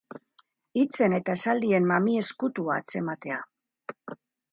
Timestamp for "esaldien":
1.39-1.85